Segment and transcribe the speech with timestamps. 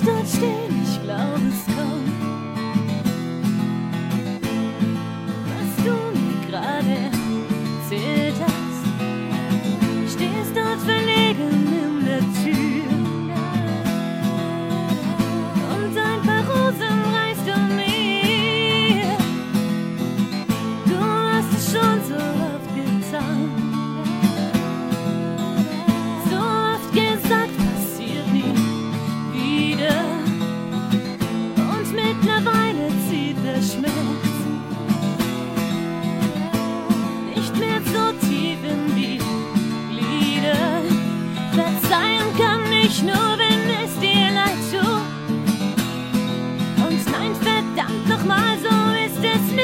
[0.00, 1.71] dort stehen, ich glaube es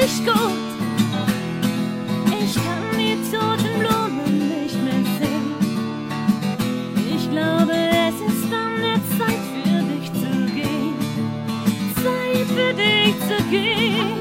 [0.09, 0.59] nicht gut.
[2.41, 5.55] Ich kann die toten Blumen nicht mehr sehen.
[7.15, 10.95] Ich glaube, es ist an der Zeit für dich zu gehen.
[12.03, 14.19] Zeit für dich zu gehen.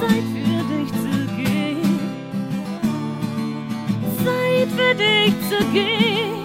[0.00, 2.00] Zeit für dich zu gehen.
[4.24, 6.43] Zeit für dich zu gehen.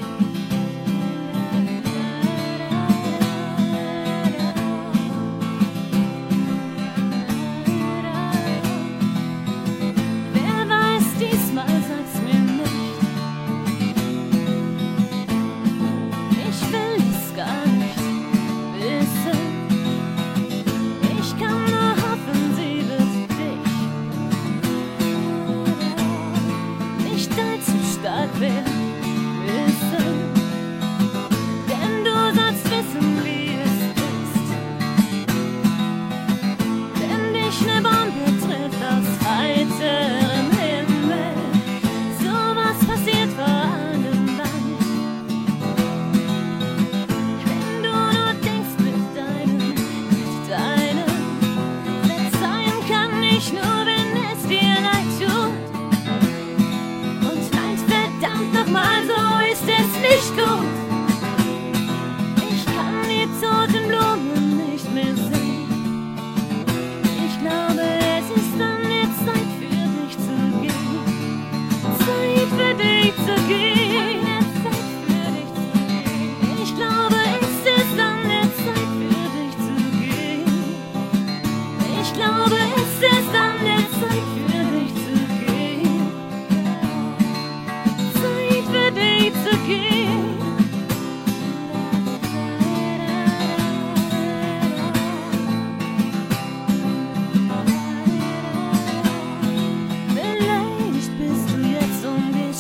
[27.52, 28.60] Allzu stark wissen.
[31.68, 33.78] Denn du sollst wissen, wie es
[34.16, 34.50] ist.
[37.00, 41.34] Wenn dich ne Bombe trifft aus heiterem Himmel,
[42.20, 44.66] sowas passiert vor allem dann.
[47.46, 49.74] Wenn du nur denkst mit deinem,
[50.10, 51.14] mit deinem,
[52.04, 53.69] verzeihen kann ich nur,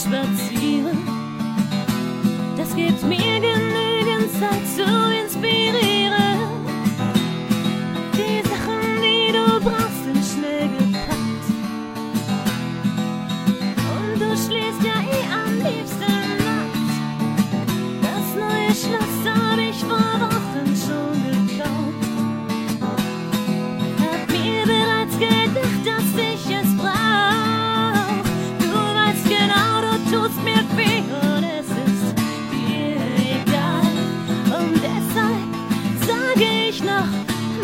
[0.05, 0.48] that's
[30.43, 31.03] mir weh
[31.59, 32.15] es ist
[32.51, 32.99] dir
[33.39, 33.93] egal.
[34.57, 35.41] Und deshalb
[36.07, 37.11] sage ich noch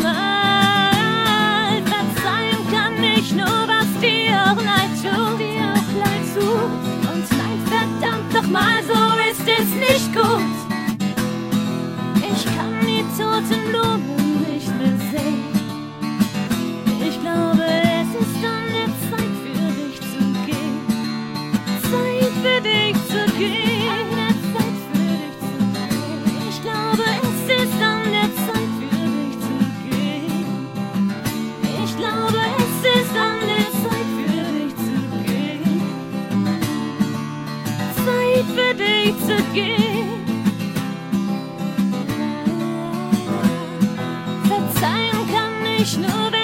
[0.02, 5.38] mal, verzeihen kann ich nur, was dir auch leid tut.
[5.40, 6.72] Dir auch leid tut.
[7.12, 9.00] Und nein, verdammt doch mal, so
[9.30, 10.56] ist es nicht gut.
[12.28, 13.75] Ich kann die toten
[44.48, 46.35] Verzeihen kann ich nur,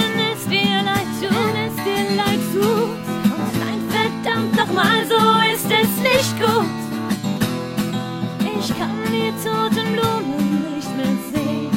[8.82, 11.70] kann die toten Blumen nicht mehr sehen.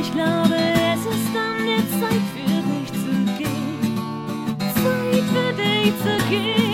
[0.00, 0.56] Ich glaube,
[0.94, 4.58] es ist an der Zeit für dich zu gehen.
[4.58, 6.71] Zeit für dich zu gehen.